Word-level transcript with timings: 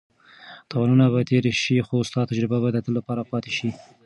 تاوانونه 0.69 1.05
به 1.13 1.19
تېر 1.29 1.45
شي 1.61 1.77
خو 1.87 1.97
ستا 2.09 2.21
تجربه 2.29 2.57
به 2.63 2.69
د 2.71 2.77
تل 2.85 2.93
لپاره 2.99 3.21
پاتې 3.31 3.51
شي. 3.57 3.69